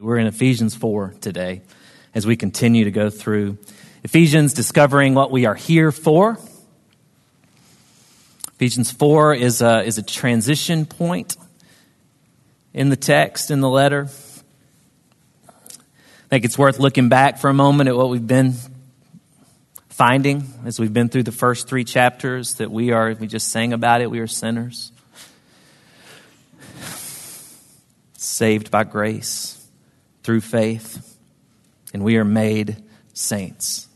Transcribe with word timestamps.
We're 0.00 0.18
in 0.18 0.26
Ephesians 0.26 0.74
4 0.74 1.14
today 1.20 1.62
as 2.16 2.26
we 2.26 2.34
continue 2.34 2.82
to 2.82 2.90
go 2.90 3.10
through 3.10 3.58
Ephesians, 4.02 4.52
discovering 4.52 5.14
what 5.14 5.30
we 5.30 5.46
are 5.46 5.54
here 5.54 5.92
for. 5.92 6.36
Ephesians 8.54 8.90
4 8.90 9.34
is 9.34 9.62
a, 9.62 9.84
is 9.84 9.96
a 9.96 10.02
transition 10.02 10.84
point 10.84 11.36
in 12.72 12.88
the 12.88 12.96
text, 12.96 13.52
in 13.52 13.60
the 13.60 13.68
letter. 13.68 14.08
I 15.48 16.28
think 16.28 16.44
it's 16.44 16.58
worth 16.58 16.80
looking 16.80 17.08
back 17.08 17.38
for 17.38 17.48
a 17.48 17.54
moment 17.54 17.88
at 17.88 17.94
what 17.94 18.08
we've 18.08 18.26
been 18.26 18.54
finding 19.90 20.42
as 20.64 20.80
we've 20.80 20.92
been 20.92 21.08
through 21.08 21.22
the 21.22 21.30
first 21.30 21.68
three 21.68 21.84
chapters 21.84 22.54
that 22.54 22.68
we 22.68 22.90
are, 22.90 23.14
we 23.14 23.28
just 23.28 23.48
sang 23.48 23.72
about 23.72 24.00
it, 24.00 24.10
we 24.10 24.18
are 24.18 24.26
sinners. 24.26 24.90
Saved 28.16 28.72
by 28.72 28.82
grace 28.82 29.60
through 30.24 30.40
faith, 30.40 31.16
and 31.92 32.02
we 32.02 32.16
are 32.16 32.24
made 32.24 32.82
saints. 33.12 33.86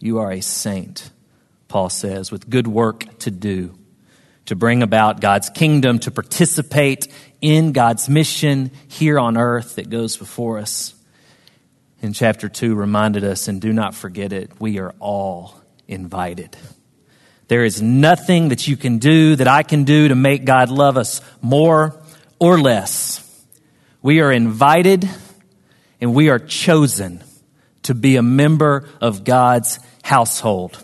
You 0.00 0.18
are 0.18 0.32
a 0.32 0.40
saint, 0.40 1.10
Paul 1.68 1.90
says, 1.90 2.32
with 2.32 2.50
good 2.50 2.66
work 2.66 3.18
to 3.20 3.30
do, 3.30 3.78
to 4.46 4.56
bring 4.56 4.82
about 4.82 5.20
God's 5.20 5.50
kingdom, 5.50 5.98
to 6.00 6.10
participate 6.10 7.06
in 7.40 7.72
God's 7.72 8.08
mission 8.08 8.70
here 8.88 9.18
on 9.18 9.36
earth 9.36 9.76
that 9.76 9.90
goes 9.90 10.16
before 10.16 10.58
us. 10.58 10.94
In 12.02 12.14
chapter 12.14 12.48
2, 12.48 12.74
reminded 12.74 13.22
us, 13.22 13.46
and 13.46 13.60
do 13.60 13.72
not 13.72 13.94
forget 13.94 14.32
it, 14.32 14.50
we 14.58 14.78
are 14.78 14.94
all 14.98 15.60
invited. 15.86 16.56
There 17.48 17.64
is 17.64 17.82
nothing 17.82 18.48
that 18.48 18.66
you 18.66 18.78
can 18.78 18.98
do, 18.98 19.36
that 19.36 19.48
I 19.48 19.62
can 19.62 19.84
do 19.84 20.08
to 20.08 20.14
make 20.14 20.46
God 20.46 20.70
love 20.70 20.96
us 20.96 21.20
more 21.42 22.00
or 22.38 22.58
less. 22.58 23.26
We 24.00 24.20
are 24.20 24.32
invited 24.32 25.06
and 26.00 26.14
we 26.14 26.30
are 26.30 26.38
chosen 26.38 27.22
to 27.82 27.94
be 27.94 28.16
a 28.16 28.22
member 28.22 28.88
of 29.00 29.24
God's 29.24 29.78
household. 30.02 30.82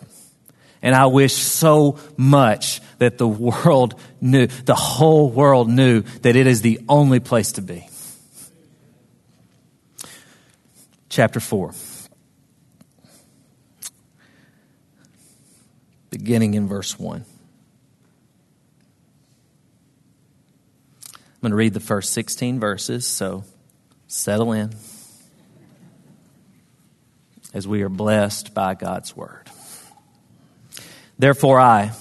And 0.83 0.95
I 0.95 1.06
wish 1.06 1.34
so 1.34 1.98
much 2.17 2.81
that 2.98 3.19
the 3.19 3.27
world 3.27 4.00
knew, 4.20 4.47
the 4.47 4.75
whole 4.75 5.31
world 5.31 5.69
knew 5.69 6.03
that 6.23 6.36
it 6.36 6.47
is 6.47 6.62
the 6.62 6.81
only 6.89 7.20
place 7.20 7.53
to 7.53 7.62
be. 7.62 7.89
Chapter 11.08 11.41
4. 11.41 11.73
Beginning 16.11 16.55
in 16.55 16.69
verse 16.69 16.98
1. 16.98 17.25
I'm 21.08 21.41
going 21.42 21.51
to 21.51 21.56
read 21.56 21.75
the 21.75 21.80
first 21.80 22.12
16 22.12 22.61
verses, 22.61 23.06
so 23.06 23.45
settle 24.08 24.53
in 24.53 24.73
as 27.56 27.66
we 27.66 27.80
are 27.80 27.88
blessed 27.88 28.52
by 28.52 28.74
God's 28.74 29.16
word. 29.16 29.48
Therefore, 31.18 31.58
I, 31.58 31.92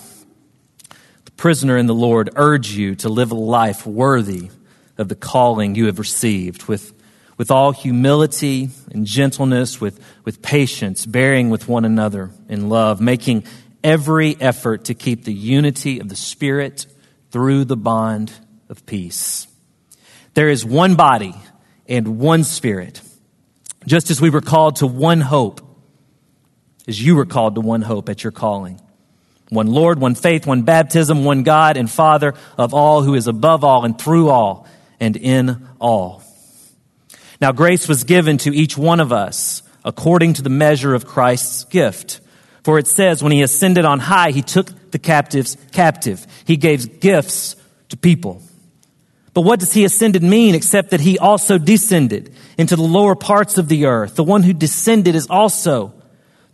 the 1.23 1.31
prisoner 1.31 1.77
in 1.77 1.87
the 1.87 1.95
Lord, 1.95 2.29
urge 2.35 2.71
you 2.71 2.93
to 2.95 3.07
live 3.07 3.31
a 3.31 3.35
life 3.35 3.87
worthy 3.87 4.49
of 4.97 5.07
the 5.07 5.15
calling 5.15 5.73
you 5.73 5.85
have 5.85 5.97
received 5.97 6.65
with, 6.65 6.93
with 7.37 7.51
all 7.51 7.71
humility 7.71 8.67
and 8.91 9.05
gentleness, 9.05 9.79
with, 9.79 9.97
with 10.25 10.41
patience, 10.41 11.05
bearing 11.05 11.49
with 11.49 11.69
one 11.69 11.85
another 11.85 12.31
in 12.49 12.67
love, 12.67 12.99
making 12.99 13.45
every 13.81 14.35
effort 14.41 14.83
to 14.85 14.93
keep 14.93 15.23
the 15.23 15.33
unity 15.33 16.01
of 16.01 16.09
the 16.09 16.17
Spirit 16.17 16.85
through 17.31 17.63
the 17.63 17.77
bond 17.77 18.33
of 18.67 18.85
peace. 18.85 19.47
There 20.33 20.49
is 20.49 20.65
one 20.65 20.95
body 20.95 21.33
and 21.87 22.19
one 22.19 22.43
Spirit 22.43 23.01
just 23.85 24.11
as 24.11 24.21
we 24.21 24.29
were 24.29 24.41
called 24.41 24.77
to 24.77 24.87
one 24.87 25.21
hope, 25.21 25.61
as 26.87 27.01
you 27.01 27.15
were 27.15 27.25
called 27.25 27.55
to 27.55 27.61
one 27.61 27.81
hope 27.81 28.09
at 28.09 28.23
your 28.23 28.31
calling. 28.31 28.79
One 29.49 29.67
Lord, 29.67 29.99
one 29.99 30.15
faith, 30.15 30.47
one 30.47 30.63
baptism, 30.63 31.23
one 31.23 31.43
God 31.43 31.77
and 31.77 31.89
Father 31.89 32.33
of 32.57 32.73
all, 32.73 33.03
who 33.03 33.13
is 33.13 33.27
above 33.27 33.63
all 33.63 33.85
and 33.85 33.99
through 33.99 34.29
all 34.29 34.67
and 34.99 35.15
in 35.15 35.67
all. 35.79 36.23
Now 37.39 37.51
grace 37.51 37.87
was 37.87 38.03
given 38.03 38.37
to 38.39 38.55
each 38.55 38.77
one 38.77 38.99
of 38.99 39.11
us 39.11 39.61
according 39.83 40.33
to 40.33 40.41
the 40.41 40.49
measure 40.49 40.95
of 40.95 41.05
Christ's 41.05 41.65
gift. 41.65 42.21
For 42.63 42.79
it 42.79 42.87
says, 42.87 43.21
when 43.21 43.31
he 43.31 43.43
ascended 43.43 43.85
on 43.85 43.99
high, 43.99 44.31
he 44.31 44.41
took 44.41 44.91
the 44.91 44.97
captives 44.97 45.55
captive. 45.71 46.25
He 46.45 46.57
gave 46.57 46.99
gifts 46.99 47.55
to 47.89 47.97
people. 47.97 48.41
But 49.35 49.41
what 49.41 49.59
does 49.59 49.73
he 49.73 49.85
ascended 49.85 50.23
mean 50.23 50.55
except 50.55 50.89
that 50.89 51.01
he 51.01 51.19
also 51.19 51.59
descended 51.59 52.33
into 52.57 52.75
the 52.75 52.83
lower 52.83 53.15
parts 53.15 53.57
of 53.57 53.67
the 53.67 53.85
earth? 53.85 54.15
The 54.15 54.23
one 54.23 54.43
who 54.43 54.53
descended 54.53 55.15
is 55.15 55.27
also 55.27 55.93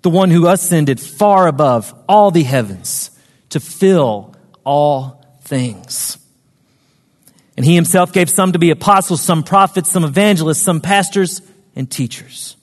the 0.02 0.10
one 0.10 0.32
who 0.32 0.48
ascended 0.48 1.00
far 1.00 1.48
above 1.48 1.94
all 2.10 2.32
the 2.32 2.44
heavens 2.44 3.12
to 3.50 3.60
fill 3.60 4.36
all 4.64 5.24
things. 5.42 6.18
And 7.58 7.66
he 7.66 7.76
himself 7.76 8.14
gave 8.14 8.30
some 8.30 8.54
to 8.54 8.60
be 8.60 8.72
apostles, 8.72 9.22
some 9.22 9.44
prophets, 9.44 9.92
some 9.92 10.04
evangelists, 10.04 10.62
some 10.62 10.82
pastors 10.82 11.42
and 11.76 11.90
teachers, 11.90 12.56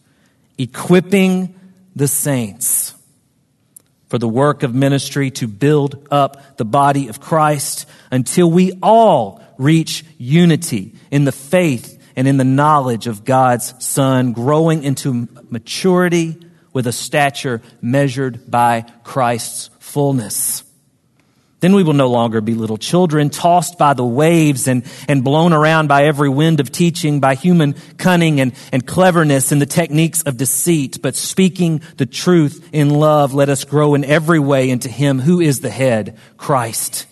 equipping 0.56 1.54
the 1.94 2.08
saints 2.08 2.94
for 4.08 4.18
the 4.18 4.28
work 4.28 4.62
of 4.62 4.74
ministry 4.74 5.30
to 5.30 5.46
build 5.46 6.08
up 6.10 6.56
the 6.56 6.64
body 6.64 7.08
of 7.08 7.20
Christ 7.20 7.86
until 8.10 8.50
we 8.50 8.72
all 8.82 9.42
reach 9.58 10.04
unity 10.16 10.94
in 11.10 11.24
the 11.24 11.32
faith 11.32 11.97
and 12.18 12.26
in 12.26 12.36
the 12.36 12.42
knowledge 12.42 13.06
of 13.06 13.24
God's 13.24 13.72
Son, 13.78 14.32
growing 14.32 14.82
into 14.82 15.28
maturity 15.50 16.36
with 16.72 16.88
a 16.88 16.92
stature 16.92 17.62
measured 17.80 18.50
by 18.50 18.86
Christ's 19.04 19.70
fullness. 19.78 20.64
Then 21.60 21.74
we 21.74 21.84
will 21.84 21.92
no 21.92 22.08
longer 22.08 22.40
be 22.40 22.54
little 22.54 22.76
children, 22.76 23.30
tossed 23.30 23.78
by 23.78 23.94
the 23.94 24.04
waves 24.04 24.66
and, 24.66 24.84
and 25.06 25.22
blown 25.22 25.52
around 25.52 25.86
by 25.86 26.06
every 26.06 26.28
wind 26.28 26.58
of 26.58 26.72
teaching, 26.72 27.20
by 27.20 27.36
human 27.36 27.76
cunning 27.98 28.40
and, 28.40 28.52
and 28.72 28.84
cleverness 28.84 29.52
and 29.52 29.62
the 29.62 29.66
techniques 29.66 30.22
of 30.22 30.36
deceit, 30.36 30.98
but 31.00 31.14
speaking 31.14 31.82
the 31.98 32.06
truth 32.06 32.68
in 32.72 32.90
love, 32.90 33.32
let 33.32 33.48
us 33.48 33.62
grow 33.62 33.94
in 33.94 34.04
every 34.04 34.40
way 34.40 34.70
into 34.70 34.88
Him 34.88 35.20
who 35.20 35.40
is 35.40 35.60
the 35.60 35.70
head, 35.70 36.18
Christ. 36.36 37.06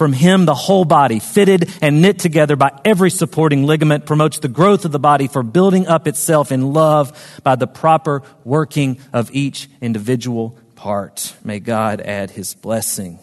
From 0.00 0.14
him, 0.14 0.46
the 0.46 0.54
whole 0.54 0.86
body, 0.86 1.18
fitted 1.18 1.70
and 1.82 2.00
knit 2.00 2.18
together 2.18 2.56
by 2.56 2.72
every 2.86 3.10
supporting 3.10 3.64
ligament, 3.64 4.06
promotes 4.06 4.38
the 4.38 4.48
growth 4.48 4.86
of 4.86 4.92
the 4.92 4.98
body 4.98 5.28
for 5.28 5.42
building 5.42 5.86
up 5.86 6.08
itself 6.08 6.50
in 6.50 6.72
love 6.72 7.12
by 7.42 7.54
the 7.54 7.66
proper 7.66 8.22
working 8.42 8.98
of 9.12 9.30
each 9.34 9.68
individual 9.82 10.58
part. 10.74 11.36
May 11.44 11.60
God 11.60 12.00
add 12.00 12.30
his 12.30 12.54
blessing 12.54 13.18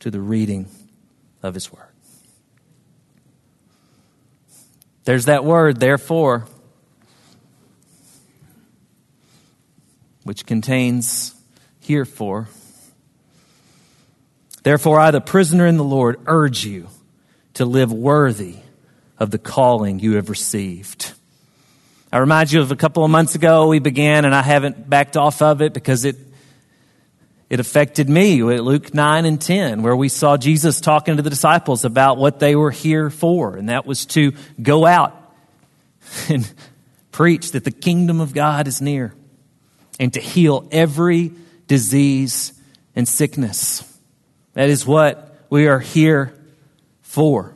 to 0.00 0.10
the 0.10 0.20
reading 0.20 0.68
of 1.42 1.54
his 1.54 1.72
word. 1.72 1.88
There's 5.04 5.24
that 5.24 5.42
word, 5.42 5.80
therefore, 5.80 6.46
which 10.24 10.44
contains 10.44 11.34
herefore. 11.88 12.50
Therefore, 14.62 15.00
I, 15.00 15.10
the 15.10 15.20
prisoner 15.20 15.66
in 15.66 15.76
the 15.76 15.84
Lord, 15.84 16.20
urge 16.26 16.64
you 16.64 16.88
to 17.54 17.64
live 17.64 17.92
worthy 17.92 18.56
of 19.18 19.30
the 19.30 19.38
calling 19.38 19.98
you 19.98 20.14
have 20.14 20.30
received. 20.30 21.12
I 22.12 22.18
remind 22.18 22.50
you 22.50 22.60
of 22.60 22.72
a 22.72 22.76
couple 22.76 23.04
of 23.04 23.10
months 23.10 23.34
ago 23.34 23.68
we 23.68 23.78
began, 23.78 24.24
and 24.24 24.34
I 24.34 24.42
haven't 24.42 24.88
backed 24.88 25.16
off 25.16 25.42
of 25.42 25.62
it 25.62 25.72
because 25.72 26.04
it 26.04 26.16
it 27.50 27.58
affected 27.58 28.08
me 28.08 28.40
at 28.54 28.62
Luke 28.62 28.94
9 28.94 29.24
and 29.24 29.40
10, 29.40 29.82
where 29.82 29.96
we 29.96 30.08
saw 30.08 30.36
Jesus 30.36 30.80
talking 30.80 31.16
to 31.16 31.22
the 31.22 31.30
disciples 31.30 31.84
about 31.84 32.16
what 32.16 32.38
they 32.38 32.54
were 32.54 32.70
here 32.70 33.10
for, 33.10 33.56
and 33.56 33.68
that 33.68 33.84
was 33.84 34.06
to 34.06 34.32
go 34.62 34.86
out 34.86 35.34
and 36.28 36.50
preach 37.10 37.50
that 37.52 37.64
the 37.64 37.72
kingdom 37.72 38.20
of 38.20 38.32
God 38.32 38.68
is 38.68 38.80
near 38.80 39.12
and 39.98 40.14
to 40.14 40.20
heal 40.20 40.68
every 40.70 41.32
disease 41.66 42.52
and 42.94 43.08
sickness. 43.08 43.82
That 44.54 44.68
is 44.68 44.86
what 44.86 45.36
we 45.48 45.68
are 45.68 45.78
here 45.78 46.34
for. 47.02 47.54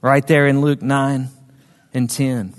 Right 0.00 0.26
there 0.26 0.46
in 0.46 0.60
Luke 0.60 0.82
9 0.82 1.28
and 1.94 2.10
10. 2.10 2.54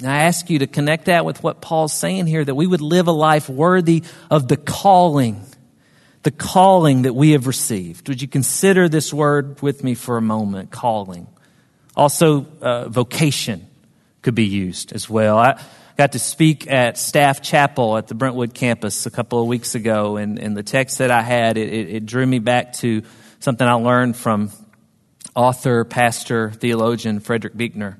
Now, 0.00 0.14
I 0.14 0.22
ask 0.24 0.48
you 0.48 0.60
to 0.60 0.66
connect 0.66 1.06
that 1.06 1.24
with 1.24 1.42
what 1.42 1.60
Paul's 1.60 1.92
saying 1.92 2.26
here 2.26 2.44
that 2.44 2.54
we 2.54 2.66
would 2.66 2.80
live 2.80 3.08
a 3.08 3.12
life 3.12 3.48
worthy 3.48 4.04
of 4.30 4.46
the 4.46 4.56
calling, 4.56 5.44
the 6.22 6.30
calling 6.30 7.02
that 7.02 7.14
we 7.14 7.32
have 7.32 7.46
received. 7.46 8.08
Would 8.08 8.22
you 8.22 8.28
consider 8.28 8.88
this 8.88 9.12
word 9.12 9.60
with 9.60 9.82
me 9.82 9.94
for 9.94 10.16
a 10.16 10.22
moment? 10.22 10.70
Calling. 10.70 11.26
Also, 11.96 12.46
uh, 12.60 12.88
vocation 12.88 13.66
could 14.22 14.36
be 14.36 14.46
used 14.46 14.92
as 14.92 15.10
well. 15.10 15.36
I, 15.36 15.60
got 15.98 16.12
to 16.12 16.18
speak 16.20 16.70
at 16.70 16.96
Staff 16.96 17.42
Chapel 17.42 17.96
at 17.96 18.06
the 18.06 18.14
Brentwood 18.14 18.54
campus 18.54 19.04
a 19.06 19.10
couple 19.10 19.42
of 19.42 19.48
weeks 19.48 19.74
ago, 19.74 20.16
and, 20.16 20.38
and 20.38 20.56
the 20.56 20.62
text 20.62 20.98
that 20.98 21.10
I 21.10 21.22
had, 21.22 21.58
it, 21.58 21.72
it, 21.72 21.88
it 21.96 22.06
drew 22.06 22.24
me 22.24 22.38
back 22.38 22.74
to 22.74 23.02
something 23.40 23.66
I 23.66 23.72
learned 23.72 24.16
from 24.16 24.52
author, 25.34 25.84
pastor, 25.84 26.52
theologian 26.52 27.18
Frederick 27.18 27.56
Buechner, 27.56 27.98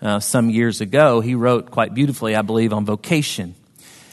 uh, 0.00 0.20
some 0.20 0.48
years 0.48 0.80
ago. 0.80 1.20
He 1.20 1.34
wrote 1.34 1.72
quite 1.72 1.92
beautifully, 1.92 2.36
I 2.36 2.42
believe, 2.42 2.72
on 2.72 2.84
vocation. 2.84 3.56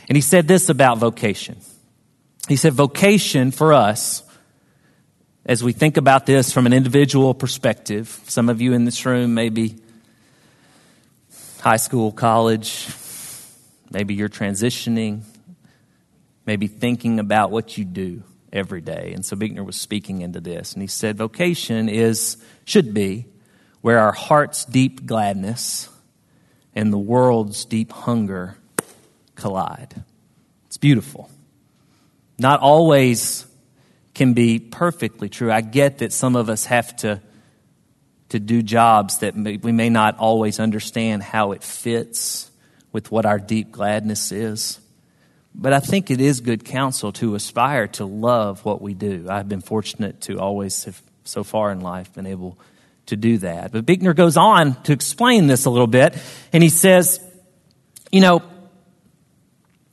And 0.10 0.16
he 0.16 0.22
said 0.22 0.48
this 0.48 0.70
about 0.70 0.98
vocation. 0.98 1.58
He 2.48 2.56
said, 2.56 2.74
Vocation 2.74 3.52
for 3.52 3.72
us, 3.72 4.24
as 5.46 5.64
we 5.64 5.74
think 5.74 5.98
about 5.98 6.26
this 6.26 6.52
from 6.52 6.66
an 6.66 6.74
individual 6.74 7.36
perspective, 7.36 8.20
some 8.26 8.50
of 8.50 8.62
you 8.62 8.74
in 8.74 8.86
this 8.86 9.06
room, 9.06 9.36
maybe 9.36 9.76
high 11.60 11.78
school, 11.78 12.12
college, 12.12 12.88
maybe 13.92 14.14
you're 14.14 14.30
transitioning, 14.30 15.24
maybe 16.46 16.68
thinking 16.68 17.20
about 17.20 17.52
what 17.52 17.78
you 17.78 17.86
do 17.86 18.24
every 18.52 18.82
day. 18.82 19.12
And 19.14 19.26
so 19.26 19.36
Buechner 19.36 19.64
was 19.64 19.76
speaking 19.76 20.22
into 20.22 20.40
this, 20.40 20.74
and 20.74 20.82
he 20.82 20.88
said, 20.88 21.18
Vocation 21.18 21.90
is, 21.90 22.38
should 22.66 22.94
be, 22.94 23.26
where 23.82 24.00
our 24.00 24.12
heart's 24.12 24.66
deep 24.66 25.06
gladness 25.06 25.90
and 26.76 26.92
the 26.92 26.98
world's 26.98 27.66
deep 27.66 27.92
hunger 27.92 28.58
collide. 29.36 30.04
It's 30.68 30.78
beautiful. 30.78 31.30
Not 32.38 32.60
always 32.60 33.46
can 34.14 34.34
be 34.34 34.60
perfectly 34.60 35.30
true. 35.30 35.52
I 35.52 35.62
get 35.62 36.00
that 36.00 36.12
some 36.12 36.36
of 36.36 36.50
us 36.50 36.66
have 36.66 36.96
to, 36.98 37.22
to 38.30 38.40
do 38.40 38.62
jobs 38.62 39.20
that 39.20 39.36
we 39.36 39.72
may 39.72 39.90
not 39.90 40.18
always 40.18 40.60
understand 40.60 41.24
how 41.24 41.52
it 41.52 41.64
fits 41.64 42.50
with 42.92 43.12
what 43.12 43.26
our 43.26 43.40
deep 43.40 43.72
gladness 43.72 44.32
is. 44.32 44.80
But 45.54 45.74
I 45.74 45.80
think 45.80 46.12
it 46.12 46.22
is 46.22 46.40
good 46.42 46.64
counsel 46.64 47.12
to 47.14 47.36
aspire 47.36 47.88
to 47.90 48.06
love 48.06 48.64
what 48.64 48.82
we 48.82 48.94
do. 48.94 49.28
I've 49.30 49.50
been 49.50 49.62
fortunate 49.62 50.22
to 50.22 50.40
always 50.40 50.84
have, 50.84 51.02
so 51.24 51.44
far 51.44 51.72
in 51.72 51.82
life, 51.82 52.14
been 52.14 52.28
able 52.28 52.60
to 53.08 53.16
do 53.16 53.40
that. 53.40 53.72
But 53.72 53.86
Buechner 53.86 54.14
goes 54.14 54.38
on 54.38 54.82
to 54.84 54.94
explain 54.94 55.48
this 55.48 55.66
a 55.66 55.70
little 55.70 55.88
bit, 55.88 56.16
and 56.54 56.62
he 56.62 56.70
says, 56.70 57.20
you 58.12 58.22
know, 58.22 58.44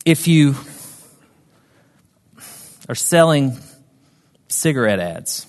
if 0.04 0.28
you 0.28 0.54
are 2.88 2.94
selling 2.94 3.56
cigarette 4.48 5.00
ads, 5.00 5.46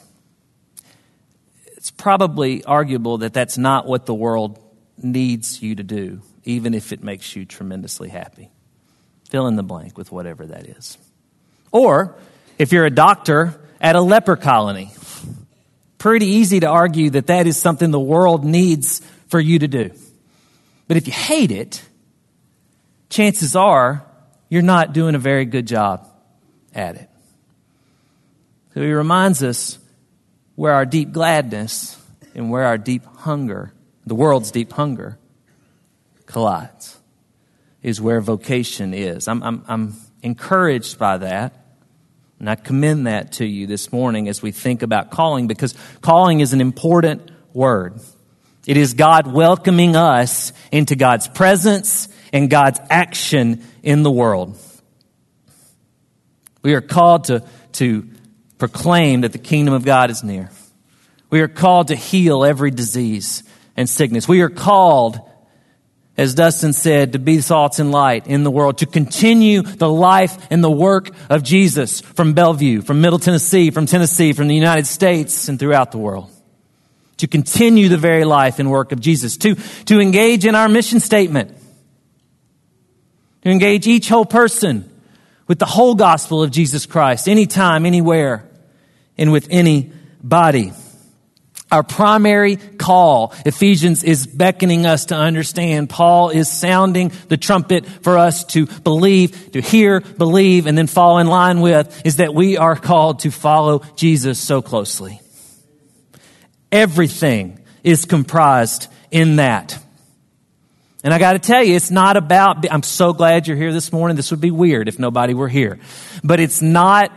it's 1.76 1.92
probably 1.92 2.64
arguable 2.64 3.18
that 3.20 3.34
that's 3.34 3.58
not 3.58 3.86
what 3.86 4.06
the 4.06 4.14
world 4.14 4.60
needs 4.98 5.62
you 5.62 5.76
to 5.76 5.84
do, 5.84 6.22
even 6.46 6.74
if 6.74 6.94
it 6.94 7.04
makes 7.04 7.36
you 7.36 7.46
tremendously 7.46 8.10
happy. 8.10 8.50
Fill 9.30 9.48
in 9.48 9.56
the 9.56 9.64
blank 9.64 9.98
with 9.98 10.12
whatever 10.12 10.46
that 10.46 10.68
is. 10.68 10.98
Or 11.72 12.16
if 12.58 12.72
you're 12.72 12.86
a 12.86 12.92
doctor 12.92 13.60
at 13.82 13.96
a 13.96 14.02
leper 14.02 14.36
colony, 14.36 14.92
pretty 15.98 16.28
easy 16.28 16.60
to 16.60 16.68
argue 16.68 17.10
that 17.10 17.28
that 17.28 17.48
is 17.48 17.58
something 17.58 17.92
the 17.92 18.00
world 18.00 18.46
needs 18.46 19.02
for 19.28 19.40
you 19.40 19.60
to 19.60 19.68
do. 19.68 19.92
But 20.88 20.98
if 20.98 21.08
you 21.08 21.14
hate 21.14 21.52
it, 21.52 21.84
chances 23.10 23.56
are 23.56 24.06
you're 24.50 24.62
not 24.62 24.94
doing 24.94 25.16
a 25.16 25.20
very 25.20 25.46
good 25.46 25.68
job 25.68 26.08
at 26.74 26.96
it. 26.96 27.10
So 28.74 28.82
he 28.82 28.92
reminds 28.92 29.42
us 29.42 29.80
where 30.56 30.74
our 30.74 30.86
deep 30.86 31.12
gladness 31.12 32.00
and 32.36 32.52
where 32.52 32.66
our 32.66 32.78
deep 32.78 33.04
hunger, 33.18 33.74
the 34.06 34.16
world's 34.16 34.52
deep 34.52 34.72
hunger, 34.74 35.18
collides, 36.26 36.98
is 37.82 38.02
where 38.02 38.22
vocation 38.22 38.94
is. 38.94 39.28
I'm, 39.28 39.44
I'm, 39.44 39.66
I'm 39.68 39.94
encouraged 40.22 40.98
by 40.98 41.18
that. 41.18 41.62
And 42.40 42.50
I 42.50 42.56
commend 42.56 43.08
that 43.08 43.34
to 43.34 43.46
you 43.46 43.66
this 43.66 43.92
morning 43.92 44.28
as 44.28 44.42
we 44.42 44.52
think 44.52 44.82
about 44.82 45.10
calling 45.10 45.48
because 45.48 45.74
calling 46.02 46.42
is 46.42 46.52
an 46.52 46.60
important 46.60 47.32
word. 47.54 48.00
It 48.68 48.78
is 48.78 48.94
God 48.94 49.32
welcoming 49.32 49.96
us 49.96 50.52
into 50.72 50.96
God's 50.96 51.28
presence 51.28 52.10
and 52.34 52.50
God's 52.50 52.80
action 52.90 53.64
in 53.84 54.04
the 54.04 54.12
world. 54.12 54.58
We 56.64 56.74
are 56.74 56.82
called 56.82 57.26
to, 57.26 57.44
to 57.74 58.10
proclaim 58.58 59.22
that 59.22 59.32
the 59.32 59.38
kingdom 59.38 59.74
of 59.74 59.86
God 59.86 60.10
is 60.10 60.24
near. 60.24 60.50
We 61.30 61.42
are 61.42 61.48
called 61.48 61.90
to 61.90 61.96
heal 61.96 62.44
every 62.44 62.72
disease 62.72 63.44
and 63.78 63.88
sickness. 63.88 64.28
We 64.28 64.42
are 64.42 64.50
called, 64.50 65.20
as 66.18 66.34
Dustin 66.34 66.72
said, 66.72 67.14
to 67.14 67.20
be 67.20 67.42
salt 67.42 67.78
and 67.80 67.92
light 67.92 68.28
in 68.28 68.44
the 68.44 68.52
world, 68.52 68.78
to 68.78 68.86
continue 68.86 69.62
the 69.62 69.90
life 69.90 70.48
and 70.50 70.64
the 70.64 70.72
work 70.72 71.10
of 71.30 71.44
Jesus 71.44 72.00
from 72.00 72.34
Bellevue, 72.34 72.82
from 72.82 73.02
Middle 73.02 73.20
Tennessee, 73.20 73.70
from 73.70 73.86
Tennessee, 73.86 74.32
from 74.32 74.48
the 74.48 74.56
United 74.56 74.88
States, 74.88 75.50
and 75.50 75.60
throughout 75.60 75.92
the 75.92 75.98
world. 75.98 76.32
To 77.18 77.28
continue 77.28 77.90
the 77.90 77.98
very 77.98 78.24
life 78.24 78.60
and 78.60 78.70
work 78.72 78.92
of 78.92 79.02
Jesus, 79.02 79.38
to, 79.38 79.56
to 79.86 80.00
engage 80.00 80.46
in 80.46 80.56
our 80.56 80.70
mission 80.70 81.00
statement, 81.00 81.52
to 83.42 83.50
engage 83.50 83.86
each 83.88 84.08
whole 84.08 84.26
person 84.26 84.90
with 85.48 85.60
the 85.60 85.66
whole 85.66 85.96
gospel 85.96 86.42
of 86.42 86.52
Jesus 86.52 86.86
Christ, 86.86 87.28
anytime, 87.28 87.86
anywhere, 87.86 88.50
and 89.18 89.32
with 89.32 89.48
anybody. 89.50 90.74
Our 91.72 91.82
primary 91.82 92.58
call, 92.58 93.34
Ephesians 93.46 94.04
is 94.04 94.28
beckoning 94.28 94.86
us 94.86 95.06
to 95.06 95.16
understand. 95.16 95.90
Paul 95.90 96.30
is 96.30 96.50
sounding 96.50 97.12
the 97.28 97.38
trumpet 97.38 97.86
for 97.88 98.18
us 98.18 98.46
to 98.46 98.68
believe, 98.68 99.52
to 99.54 99.62
hear, 99.62 100.00
believe, 100.00 100.68
and 100.68 100.78
then 100.78 100.88
fall 100.88 101.18
in 101.18 101.28
line 101.28 101.62
with 101.62 102.06
is 102.06 102.18
that 102.18 102.36
we 102.36 102.58
are 102.58 102.76
called 102.76 103.22
to 103.22 103.32
follow 103.32 103.80
Jesus 103.96 104.40
so 104.40 104.62
closely. 104.62 105.20
Everything 106.72 107.60
is 107.84 108.06
comprised 108.06 108.88
in 109.10 109.38
that. 109.38 109.78
And 111.04 111.14
I 111.14 111.20
got 111.20 111.34
to 111.34 111.40
tell 111.40 111.64
you, 111.64 111.76
it's 111.76 111.92
not 111.92 112.16
about, 112.16 112.72
I'm 112.72 112.84
so 112.84 113.14
glad 113.14 113.48
you're 113.48 113.58
here 113.58 113.74
this 113.74 113.92
morning. 113.92 114.18
This 114.18 114.32
would 114.32 114.42
be 114.42 114.52
weird 114.52 114.88
if 114.88 115.00
nobody 115.00 115.34
were 115.34 115.48
here. 115.48 115.80
But 116.24 116.40
it's 116.40 116.62
not 116.62 117.12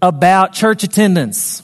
about 0.00 0.54
church 0.54 0.82
attendance. 0.82 1.62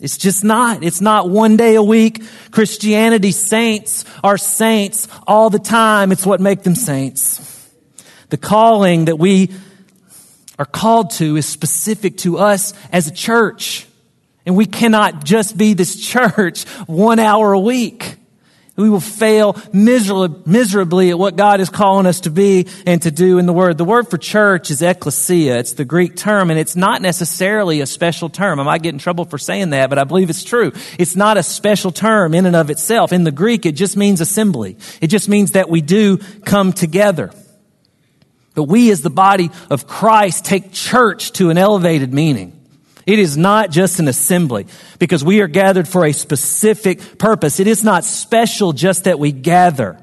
It's 0.00 0.18
just 0.18 0.44
not. 0.44 0.82
It's 0.82 1.00
not 1.00 1.30
one 1.30 1.56
day 1.56 1.74
a 1.74 1.82
week. 1.82 2.22
Christianity 2.50 3.32
saints 3.32 4.04
are 4.22 4.36
saints 4.36 5.08
all 5.26 5.48
the 5.48 5.58
time. 5.58 6.12
It's 6.12 6.26
what 6.26 6.40
make 6.40 6.62
them 6.62 6.74
saints. 6.74 7.70
The 8.28 8.36
calling 8.36 9.06
that 9.06 9.18
we 9.18 9.52
are 10.58 10.66
called 10.66 11.10
to 11.12 11.36
is 11.36 11.46
specific 11.46 12.18
to 12.18 12.38
us 12.38 12.74
as 12.92 13.06
a 13.06 13.12
church. 13.12 13.86
And 14.44 14.54
we 14.54 14.66
cannot 14.66 15.24
just 15.24 15.56
be 15.56 15.72
this 15.72 15.96
church 16.06 16.64
one 16.86 17.18
hour 17.18 17.52
a 17.52 17.60
week. 17.60 18.15
We 18.76 18.90
will 18.90 19.00
fail 19.00 19.56
miserably 19.72 21.08
at 21.08 21.18
what 21.18 21.36
God 21.36 21.60
is 21.60 21.70
calling 21.70 22.04
us 22.04 22.20
to 22.20 22.30
be 22.30 22.66
and 22.84 23.00
to 23.02 23.10
do 23.10 23.38
in 23.38 23.46
the 23.46 23.54
Word. 23.54 23.78
The 23.78 23.86
word 23.86 24.08
for 24.08 24.18
church 24.18 24.70
is 24.70 24.82
ecclesia. 24.82 25.58
It's 25.58 25.72
the 25.72 25.86
Greek 25.86 26.14
term, 26.14 26.50
and 26.50 26.60
it's 26.60 26.76
not 26.76 27.00
necessarily 27.00 27.80
a 27.80 27.86
special 27.86 28.28
term. 28.28 28.60
I 28.60 28.64
might 28.64 28.82
get 28.82 28.92
in 28.92 28.98
trouble 28.98 29.24
for 29.24 29.38
saying 29.38 29.70
that, 29.70 29.88
but 29.88 29.98
I 29.98 30.04
believe 30.04 30.28
it's 30.28 30.44
true. 30.44 30.72
It's 30.98 31.16
not 31.16 31.38
a 31.38 31.42
special 31.42 31.90
term 31.90 32.34
in 32.34 32.44
and 32.44 32.54
of 32.54 32.68
itself. 32.68 33.14
In 33.14 33.24
the 33.24 33.32
Greek, 33.32 33.64
it 33.64 33.72
just 33.72 33.96
means 33.96 34.20
assembly. 34.20 34.76
It 35.00 35.06
just 35.06 35.28
means 35.28 35.52
that 35.52 35.70
we 35.70 35.80
do 35.80 36.18
come 36.44 36.74
together. 36.74 37.32
But 38.54 38.64
we 38.64 38.90
as 38.90 39.00
the 39.00 39.10
body 39.10 39.50
of 39.70 39.86
Christ 39.86 40.44
take 40.44 40.72
church 40.72 41.32
to 41.32 41.48
an 41.48 41.56
elevated 41.56 42.12
meaning. 42.12 42.55
It 43.06 43.20
is 43.20 43.36
not 43.36 43.70
just 43.70 44.00
an 44.00 44.08
assembly 44.08 44.66
because 44.98 45.22
we 45.22 45.40
are 45.40 45.46
gathered 45.46 45.86
for 45.86 46.04
a 46.04 46.12
specific 46.12 47.18
purpose. 47.18 47.60
It 47.60 47.68
is 47.68 47.84
not 47.84 48.04
special 48.04 48.72
just 48.72 49.04
that 49.04 49.20
we 49.20 49.30
gather. 49.30 50.02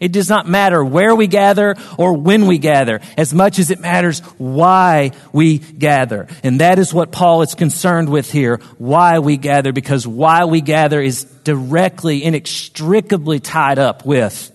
It 0.00 0.12
does 0.12 0.28
not 0.28 0.48
matter 0.48 0.82
where 0.82 1.14
we 1.14 1.28
gather 1.28 1.76
or 1.96 2.14
when 2.14 2.46
we 2.46 2.58
gather 2.58 3.00
as 3.16 3.32
much 3.32 3.58
as 3.58 3.70
it 3.70 3.80
matters 3.80 4.20
why 4.38 5.12
we 5.32 5.58
gather. 5.58 6.26
And 6.42 6.60
that 6.60 6.78
is 6.78 6.92
what 6.92 7.12
Paul 7.12 7.42
is 7.42 7.54
concerned 7.54 8.08
with 8.08 8.32
here. 8.32 8.56
Why 8.78 9.20
we 9.20 9.36
gather 9.36 9.72
because 9.72 10.06
why 10.06 10.46
we 10.46 10.62
gather 10.62 11.00
is 11.00 11.24
directly, 11.24 12.24
inextricably 12.24 13.38
tied 13.40 13.78
up 13.78 14.04
with 14.04 14.50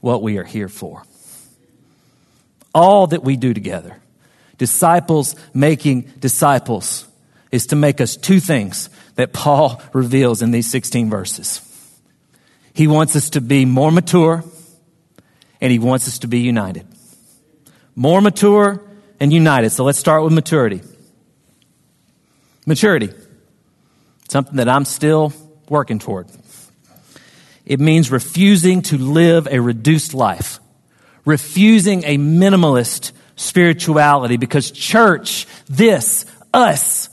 what 0.00 0.22
we 0.22 0.38
are 0.38 0.44
here 0.44 0.68
for. 0.68 1.04
All 2.74 3.06
that 3.08 3.22
we 3.22 3.36
do 3.36 3.54
together. 3.54 3.98
Disciples 4.56 5.36
making 5.54 6.02
disciples 6.20 7.06
is 7.50 7.66
to 7.66 7.76
make 7.76 8.00
us 8.00 8.16
two 8.16 8.40
things 8.40 8.90
that 9.16 9.32
Paul 9.32 9.82
reveals 9.92 10.42
in 10.42 10.50
these 10.50 10.70
16 10.70 11.10
verses. 11.10 11.60
He 12.72 12.86
wants 12.86 13.16
us 13.16 13.30
to 13.30 13.40
be 13.40 13.64
more 13.64 13.90
mature 13.90 14.44
and 15.60 15.70
he 15.70 15.78
wants 15.78 16.08
us 16.08 16.20
to 16.20 16.28
be 16.28 16.40
united. 16.40 16.86
More 17.94 18.20
mature 18.20 18.82
and 19.18 19.32
united. 19.32 19.70
So 19.70 19.84
let's 19.84 19.98
start 19.98 20.22
with 20.22 20.32
maturity. 20.32 20.80
Maturity. 22.66 23.10
Something 24.28 24.56
that 24.56 24.68
I'm 24.68 24.84
still 24.84 25.32
working 25.68 25.98
toward. 25.98 26.28
It 27.66 27.78
means 27.80 28.10
refusing 28.10 28.82
to 28.82 28.96
live 28.96 29.46
a 29.50 29.60
reduced 29.60 30.14
life. 30.14 30.60
Refusing 31.24 32.04
a 32.04 32.16
minimalist 32.16 33.12
spirituality 33.36 34.38
because 34.38 34.70
church, 34.70 35.46
this, 35.68 36.24
us, 36.54 37.09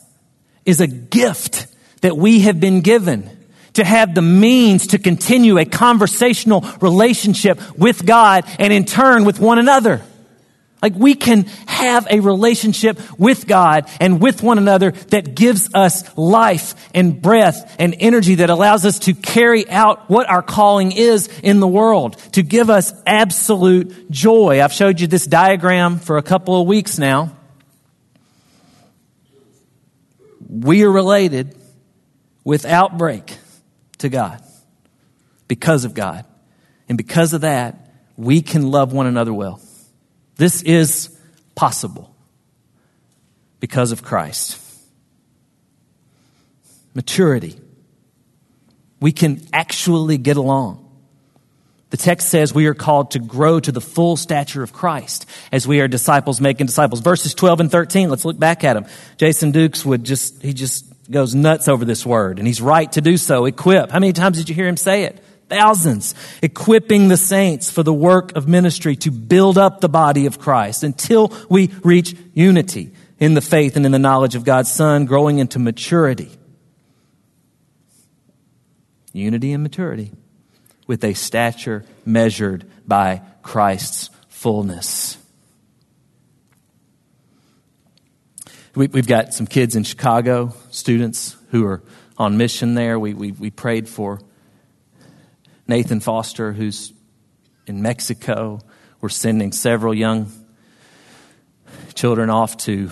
is 0.67 0.81
a 0.81 0.87
gift 0.87 1.65
that 2.01 2.15
we 2.15 2.41
have 2.41 2.59
been 2.59 2.81
given 2.81 3.27
to 3.73 3.83
have 3.83 4.13
the 4.13 4.21
means 4.21 4.87
to 4.87 4.99
continue 4.99 5.57
a 5.57 5.65
conversational 5.65 6.61
relationship 6.81 7.59
with 7.77 8.05
God 8.05 8.43
and 8.59 8.73
in 8.73 8.85
turn 8.85 9.23
with 9.23 9.39
one 9.39 9.57
another. 9.57 10.01
Like 10.81 10.93
we 10.93 11.15
can 11.15 11.45
have 11.65 12.07
a 12.09 12.19
relationship 12.19 12.99
with 13.19 13.47
God 13.47 13.89
and 13.99 14.21
with 14.21 14.43
one 14.43 14.57
another 14.57 14.91
that 14.91 15.35
gives 15.35 15.73
us 15.73 16.17
life 16.17 16.75
and 16.93 17.19
breath 17.19 17.75
and 17.79 17.95
energy 17.99 18.35
that 18.35 18.49
allows 18.49 18.85
us 18.85 18.99
to 18.99 19.13
carry 19.13 19.67
out 19.69 20.09
what 20.09 20.29
our 20.29 20.43
calling 20.43 20.91
is 20.91 21.29
in 21.41 21.59
the 21.59 21.67
world, 21.67 22.17
to 22.33 22.43
give 22.43 22.69
us 22.69 22.93
absolute 23.07 24.11
joy. 24.11 24.61
I've 24.61 24.73
showed 24.73 24.99
you 24.99 25.07
this 25.07 25.25
diagram 25.25 25.97
for 25.97 26.17
a 26.17 26.23
couple 26.23 26.59
of 26.61 26.67
weeks 26.67 26.99
now. 26.99 27.36
We 30.49 30.83
are 30.83 30.91
related 30.91 31.55
without 32.43 32.97
break 32.97 33.37
to 33.99 34.09
God 34.09 34.41
because 35.47 35.85
of 35.85 35.93
God. 35.93 36.25
And 36.87 36.97
because 36.97 37.33
of 37.33 37.41
that, 37.41 37.91
we 38.15 38.41
can 38.41 38.71
love 38.71 38.93
one 38.93 39.05
another 39.05 39.33
well. 39.33 39.59
This 40.37 40.61
is 40.61 41.15
possible 41.55 42.15
because 43.59 43.91
of 43.91 44.03
Christ. 44.03 44.61
Maturity. 46.93 47.59
We 48.99 49.11
can 49.11 49.41
actually 49.53 50.17
get 50.17 50.37
along. 50.37 50.86
The 51.89 51.97
text 51.97 52.27
says 52.29 52.53
we 52.53 52.67
are 52.67 52.73
called 52.73 53.11
to 53.11 53.19
grow 53.19 53.59
to 53.61 53.71
the 53.71 53.79
full 53.79 54.17
stature 54.17 54.61
of 54.61 54.73
Christ 54.73 55.25
as 55.53 55.65
we 55.65 55.79
are 55.79 55.87
disciples 55.87 56.41
making 56.41 56.65
disciples. 56.65 56.99
Verses 56.99 57.33
12 57.33 57.61
and 57.61 57.71
13, 57.71 58.09
let's 58.09 58.25
look 58.25 58.37
back 58.37 58.65
at 58.65 58.73
them. 58.73 58.85
Jason 59.17 59.51
Dukes 59.51 59.85
would 59.85 60.03
just, 60.03 60.41
he 60.41 60.53
just 60.53 60.85
goes 61.09 61.33
nuts 61.33 61.69
over 61.69 61.85
this 61.85 62.05
word, 62.05 62.39
and 62.39 62.47
he's 62.47 62.61
right 62.61 62.91
to 62.91 62.99
do 62.99 63.15
so. 63.15 63.45
Equip. 63.45 63.91
How 63.91 63.99
many 63.99 64.11
times 64.11 64.37
did 64.37 64.49
you 64.49 64.55
hear 64.55 64.67
him 64.67 64.75
say 64.75 65.03
it? 65.03 65.23
Thousands. 65.47 66.13
Equipping 66.41 67.07
the 67.07 67.15
saints 67.15 67.71
for 67.71 67.83
the 67.83 67.93
work 67.93 68.35
of 68.35 68.49
ministry 68.49 68.97
to 68.97 69.11
build 69.11 69.57
up 69.57 69.79
the 69.79 69.87
body 69.87 70.25
of 70.25 70.39
Christ 70.39 70.83
until 70.83 71.31
we 71.49 71.71
reach 71.83 72.17
unity 72.33 72.91
in 73.17 73.33
the 73.33 73.41
faith 73.41 73.77
and 73.77 73.85
in 73.85 73.93
the 73.93 73.99
knowledge 73.99 74.35
of 74.35 74.43
God's 74.43 74.69
Son, 74.69 75.05
growing 75.05 75.39
into 75.39 75.57
maturity. 75.57 76.31
Unity 79.13 79.53
and 79.53 79.63
maturity 79.63 80.11
with 80.87 81.03
a 81.03 81.13
stature 81.13 81.85
measured 82.05 82.65
by 82.87 83.21
Christ's 83.43 84.09
fullness. 84.29 85.17
We, 88.73 88.87
have 88.93 89.07
got 89.07 89.33
some 89.33 89.47
kids 89.47 89.75
in 89.75 89.83
Chicago, 89.83 90.53
students 90.71 91.35
who 91.49 91.65
are 91.65 91.81
on 92.17 92.37
mission 92.37 92.75
there. 92.75 92.99
We, 92.99 93.13
we, 93.13 93.31
we 93.31 93.49
prayed 93.49 93.89
for 93.89 94.21
Nathan 95.67 95.99
Foster, 95.99 96.53
who's 96.53 96.93
in 97.65 97.81
Mexico. 97.81 98.61
We're 99.01 99.09
sending 99.09 99.51
several 99.51 99.93
young 99.93 100.31
children 101.95 102.29
off 102.29 102.55
to, 102.57 102.91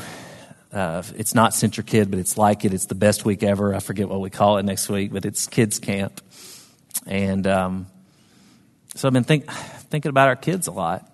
uh, 0.74 1.04
it's 1.16 1.36
not 1.36 1.52
CentriKid, 1.52 2.10
but 2.10 2.20
it's 2.20 2.38
like 2.38 2.66
it. 2.66 2.74
It's 2.74 2.88
the 2.88 2.96
best 2.96 3.24
week 3.24 3.44
ever. 3.44 3.74
I 3.74 3.80
forget 3.80 4.10
what 4.10 4.20
we 4.20 4.32
call 4.32 4.58
it 4.58 4.64
next 4.64 4.90
week, 4.90 5.14
but 5.14 5.24
it's 5.24 5.48
kids 5.48 5.80
camp. 5.80 6.20
And 7.06 7.46
um, 7.48 7.88
so 8.96 9.08
I've 9.08 9.14
been 9.14 9.24
think, 9.24 9.50
thinking 9.52 10.10
about 10.10 10.28
our 10.28 10.36
kids 10.36 10.68
a 10.68 10.72
lot 10.72 11.10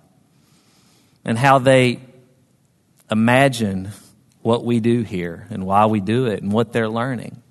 and 1.25 1.37
how 1.37 1.59
they 1.59 1.99
imagine 3.09 3.89
what 4.41 4.63
we 4.63 4.79
do 4.79 5.01
here 5.01 5.47
and 5.49 5.65
why 5.65 5.85
we 5.85 5.99
do 5.99 6.27
it 6.27 6.41
and 6.41 6.51
what 6.51 6.73
they're 6.73 6.89
learning. 6.89 7.41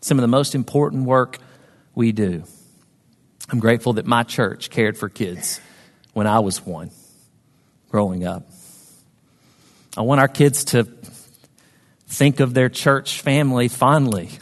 Some 0.00 0.18
of 0.18 0.22
the 0.22 0.28
most 0.28 0.54
important 0.54 1.04
work 1.04 1.38
we 1.94 2.12
do. 2.12 2.44
I'm 3.50 3.60
grateful 3.60 3.94
that 3.94 4.06
my 4.06 4.22
church 4.22 4.70
cared 4.70 4.96
for 4.96 5.08
kids 5.08 5.60
when 6.12 6.26
I 6.26 6.40
was 6.40 6.64
one 6.64 6.90
growing 7.90 8.24
up. 8.24 8.48
I 9.96 10.02
want 10.02 10.20
our 10.20 10.28
kids 10.28 10.64
to 10.66 10.88
think 12.06 12.40
of 12.40 12.54
their 12.54 12.68
church 12.68 13.20
family 13.20 13.68
fondly. 13.68 14.30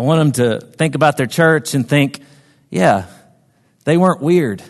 I 0.00 0.02
want 0.02 0.32
them 0.34 0.60
to 0.60 0.66
think 0.66 0.94
about 0.94 1.18
their 1.18 1.26
church 1.26 1.74
and 1.74 1.86
think, 1.86 2.22
yeah, 2.70 3.04
they 3.84 3.98
weren't 3.98 4.22
weird. 4.22 4.62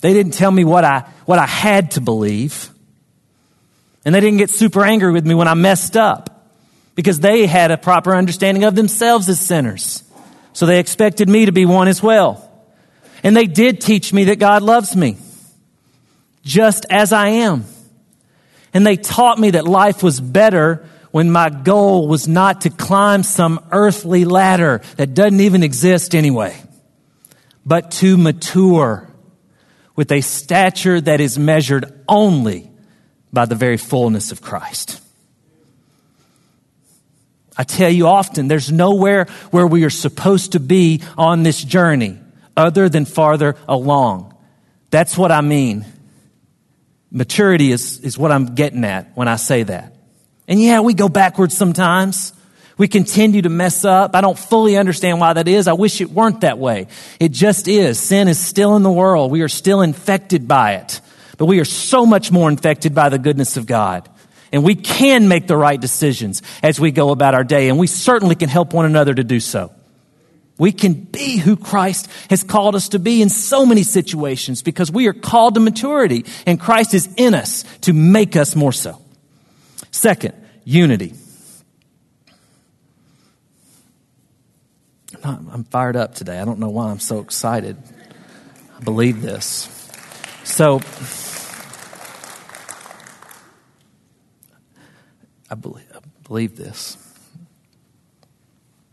They 0.00 0.14
didn't 0.14 0.32
tell 0.32 0.50
me 0.50 0.64
what 0.64 0.84
I, 0.84 1.00
what 1.26 1.38
I 1.38 1.44
had 1.44 1.90
to 1.90 2.00
believe. 2.00 2.70
And 4.06 4.14
they 4.14 4.20
didn't 4.20 4.38
get 4.38 4.48
super 4.48 4.82
angry 4.82 5.12
with 5.12 5.26
me 5.26 5.34
when 5.34 5.46
I 5.46 5.52
messed 5.52 5.94
up 5.94 6.50
because 6.94 7.20
they 7.20 7.46
had 7.46 7.70
a 7.70 7.76
proper 7.76 8.16
understanding 8.16 8.64
of 8.64 8.74
themselves 8.74 9.28
as 9.28 9.38
sinners. 9.38 10.02
So 10.54 10.64
they 10.64 10.80
expected 10.80 11.28
me 11.28 11.44
to 11.44 11.52
be 11.52 11.66
one 11.66 11.88
as 11.88 12.02
well. 12.02 12.50
And 13.22 13.36
they 13.36 13.46
did 13.46 13.82
teach 13.82 14.10
me 14.10 14.24
that 14.24 14.38
God 14.38 14.62
loves 14.62 14.96
me 14.96 15.18
just 16.44 16.86
as 16.88 17.12
I 17.12 17.28
am. 17.28 17.66
And 18.72 18.86
they 18.86 18.96
taught 18.96 19.38
me 19.38 19.50
that 19.50 19.66
life 19.66 20.02
was 20.02 20.18
better 20.18 20.88
when 21.10 21.30
my 21.30 21.50
goal 21.50 22.08
was 22.08 22.28
not 22.28 22.62
to 22.62 22.70
climb 22.70 23.22
some 23.22 23.64
earthly 23.70 24.24
ladder 24.24 24.80
that 24.96 25.14
doesn't 25.14 25.40
even 25.40 25.62
exist 25.62 26.14
anyway, 26.14 26.56
but 27.64 27.90
to 27.90 28.16
mature 28.16 29.08
with 29.96 30.12
a 30.12 30.20
stature 30.20 31.00
that 31.00 31.20
is 31.20 31.38
measured 31.38 32.02
only 32.08 32.70
by 33.32 33.44
the 33.46 33.54
very 33.54 33.76
fullness 33.76 34.32
of 34.32 34.40
Christ. 34.40 35.00
I 37.56 37.64
tell 37.64 37.90
you 37.90 38.06
often, 38.06 38.46
there's 38.46 38.70
nowhere 38.70 39.26
where 39.50 39.66
we 39.66 39.82
are 39.84 39.90
supposed 39.90 40.52
to 40.52 40.60
be 40.60 41.02
on 41.16 41.42
this 41.42 41.62
journey 41.62 42.18
other 42.56 42.88
than 42.88 43.04
farther 43.04 43.56
along. 43.66 44.36
That's 44.90 45.18
what 45.18 45.32
I 45.32 45.40
mean. 45.40 45.84
Maturity 47.10 47.72
is, 47.72 47.98
is 48.00 48.16
what 48.16 48.30
I'm 48.30 48.54
getting 48.54 48.84
at 48.84 49.16
when 49.16 49.26
I 49.26 49.36
say 49.36 49.64
that. 49.64 49.97
And 50.48 50.60
yeah, 50.60 50.80
we 50.80 50.94
go 50.94 51.08
backwards 51.08 51.56
sometimes. 51.56 52.32
We 52.78 52.88
continue 52.88 53.42
to 53.42 53.48
mess 53.48 53.84
up. 53.84 54.14
I 54.14 54.20
don't 54.20 54.38
fully 54.38 54.76
understand 54.76 55.20
why 55.20 55.32
that 55.34 55.46
is. 55.46 55.68
I 55.68 55.74
wish 55.74 56.00
it 56.00 56.10
weren't 56.10 56.40
that 56.40 56.58
way. 56.58 56.86
It 57.20 57.32
just 57.32 57.68
is. 57.68 57.98
Sin 57.98 58.28
is 58.28 58.38
still 58.38 58.76
in 58.76 58.82
the 58.82 58.90
world. 58.90 59.30
We 59.30 59.42
are 59.42 59.48
still 59.48 59.82
infected 59.82 60.48
by 60.48 60.74
it. 60.76 61.00
But 61.36 61.46
we 61.46 61.60
are 61.60 61.64
so 61.64 62.06
much 62.06 62.32
more 62.32 62.48
infected 62.48 62.94
by 62.94 63.08
the 63.10 63.18
goodness 63.18 63.56
of 63.56 63.66
God. 63.66 64.08
And 64.52 64.64
we 64.64 64.74
can 64.74 65.28
make 65.28 65.46
the 65.46 65.56
right 65.56 65.78
decisions 65.78 66.40
as 66.62 66.80
we 66.80 66.90
go 66.90 67.10
about 67.10 67.34
our 67.34 67.44
day, 67.44 67.68
and 67.68 67.78
we 67.78 67.86
certainly 67.86 68.34
can 68.34 68.48
help 68.48 68.72
one 68.72 68.86
another 68.86 69.12
to 69.12 69.22
do 69.22 69.40
so. 69.40 69.72
We 70.56 70.72
can 70.72 70.94
be 70.94 71.36
who 71.36 71.56
Christ 71.56 72.08
has 72.30 72.42
called 72.42 72.74
us 72.74 72.88
to 72.90 72.98
be 72.98 73.20
in 73.22 73.28
so 73.28 73.66
many 73.66 73.82
situations 73.82 74.62
because 74.62 74.90
we 74.90 75.06
are 75.06 75.12
called 75.12 75.54
to 75.54 75.60
maturity, 75.60 76.24
and 76.46 76.58
Christ 76.58 76.94
is 76.94 77.08
in 77.16 77.34
us 77.34 77.64
to 77.82 77.92
make 77.92 78.36
us 78.36 78.56
more 78.56 78.72
so. 78.72 79.00
Second, 79.98 80.34
unity. 80.62 81.12
I'm 85.24 85.64
fired 85.64 85.96
up 85.96 86.14
today. 86.14 86.38
I 86.38 86.44
don't 86.44 86.60
know 86.60 86.68
why 86.68 86.88
I'm 86.88 87.00
so 87.00 87.18
excited. 87.18 87.76
I 88.76 88.84
believe 88.84 89.20
this. 89.20 89.68
So, 90.44 90.80
I 95.50 95.56
believe, 95.56 95.90
I 95.92 95.98
believe 96.28 96.56
this. 96.56 96.96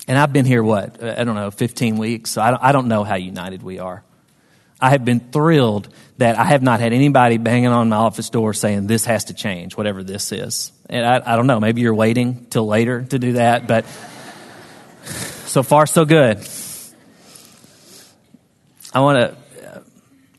And 0.08 0.18
I've 0.18 0.34
been 0.34 0.46
here, 0.46 0.64
what, 0.64 1.04
I 1.04 1.24
don't 1.24 1.36
know, 1.36 1.52
15 1.52 1.98
weeks, 1.98 2.32
so 2.32 2.42
I 2.42 2.50
don't, 2.50 2.64
I 2.64 2.72
don't 2.72 2.88
know 2.88 3.04
how 3.04 3.14
united 3.16 3.62
we 3.62 3.78
are. 3.78 4.04
I 4.86 4.90
have 4.90 5.04
been 5.04 5.20
thrilled 5.20 5.90
that 6.20 6.38
I 6.38 6.44
have 6.44 6.62
not 6.62 6.80
had 6.80 6.94
anybody 6.94 7.40
banging 7.40 7.70
on 7.70 7.90
my 7.90 7.96
office 7.96 8.30
door 8.30 8.54
saying 8.54 8.86
this 8.86 9.06
has 9.06 9.26
to 9.26 9.34
change, 9.34 9.76
whatever 9.76 10.04
this 10.04 10.32
is. 10.32 10.72
And 10.88 11.04
I, 11.04 11.34
I 11.34 11.36
don't 11.36 11.48
know, 11.48 11.60
maybe 11.60 11.82
you're 11.82 11.96
waiting 11.96 12.46
till 12.52 12.68
later 12.68 13.02
to 13.02 13.18
do 13.18 13.34
that, 13.34 13.66
but 13.66 13.84
so 15.48 15.64
far 15.64 15.88
so 15.88 16.06
good. 16.06 16.48
I 18.94 19.00
want 19.00 19.18
to, 19.18 19.82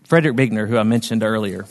Frederick 0.04 0.36
Buechner, 0.36 0.66
who 0.66 0.78
I 0.78 0.84
mentioned 0.84 1.24
earlier, 1.24 1.66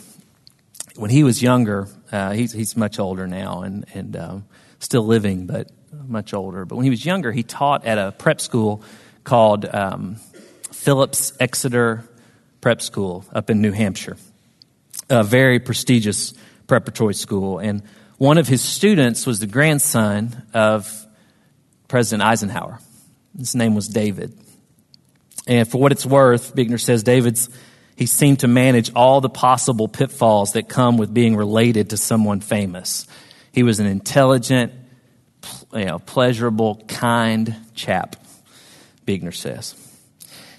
when 0.96 1.08
he 1.08 1.24
was 1.24 1.42
younger, 1.42 1.88
uh, 2.12 2.32
he's, 2.32 2.52
he's 2.52 2.76
much 2.76 2.98
older 2.98 3.26
now 3.26 3.62
and, 3.62 3.86
and 3.94 4.16
um, 4.18 4.44
still 4.80 5.06
living, 5.06 5.46
but 5.46 5.70
much 6.06 6.34
older. 6.34 6.66
But 6.66 6.76
when 6.76 6.84
he 6.84 6.90
was 6.90 7.06
younger, 7.06 7.32
he 7.32 7.42
taught 7.42 7.86
at 7.86 7.96
a 7.96 8.12
prep 8.12 8.38
school 8.38 8.82
called 9.24 9.64
um, 9.64 10.16
Phillips 10.72 11.32
Exeter 11.40 12.06
Prep 12.60 12.82
School 12.82 13.24
up 13.32 13.50
in 13.50 13.60
New 13.60 13.72
Hampshire, 13.72 14.16
a 15.08 15.22
very 15.22 15.58
prestigious 15.60 16.34
preparatory 16.66 17.14
school. 17.14 17.58
And 17.58 17.82
one 18.18 18.38
of 18.38 18.48
his 18.48 18.62
students 18.62 19.26
was 19.26 19.40
the 19.40 19.46
grandson 19.46 20.42
of 20.54 21.06
President 21.88 22.22
Eisenhower. 22.26 22.80
His 23.38 23.54
name 23.54 23.74
was 23.74 23.88
David. 23.88 24.36
And 25.46 25.68
for 25.68 25.78
what 25.78 25.92
it's 25.92 26.06
worth, 26.06 26.54
Buechner 26.54 26.78
says 26.78 27.02
David's 27.02 27.48
he 27.96 28.04
seemed 28.04 28.40
to 28.40 28.48
manage 28.48 28.92
all 28.94 29.22
the 29.22 29.30
possible 29.30 29.88
pitfalls 29.88 30.52
that 30.52 30.68
come 30.68 30.98
with 30.98 31.12
being 31.14 31.34
related 31.34 31.90
to 31.90 31.96
someone 31.96 32.40
famous. 32.40 33.06
He 33.52 33.62
was 33.62 33.80
an 33.80 33.86
intelligent, 33.86 34.74
you 35.72 35.86
know, 35.86 35.98
pleasurable, 35.98 36.84
kind 36.88 37.56
chap, 37.74 38.16
Buechner 39.06 39.32
says. 39.32 39.74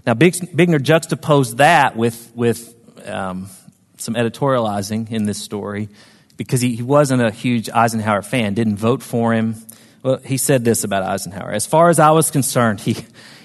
Now, 0.07 0.13
Buechner 0.13 0.79
juxtaposed 0.79 1.57
that 1.57 1.97
with, 1.97 2.31
with 2.33 2.73
um, 3.05 3.49
some 3.97 4.13
editorializing 4.13 5.11
in 5.11 5.25
this 5.25 5.37
story 5.37 5.89
because 6.37 6.61
he, 6.61 6.77
he 6.77 6.81
wasn't 6.81 7.21
a 7.21 7.29
huge 7.29 7.69
Eisenhower 7.69 8.21
fan, 8.21 8.53
didn't 8.53 8.77
vote 8.77 9.03
for 9.03 9.33
him. 9.33 9.55
Well, 10.03 10.19
he 10.23 10.37
said 10.37 10.63
this 10.63 10.85
about 10.85 11.03
Eisenhower. 11.03 11.51
As 11.51 11.65
far 11.65 11.89
as 11.89 11.99
I 11.99 12.11
was 12.11 12.31
concerned, 12.31 12.79
he, 12.79 12.95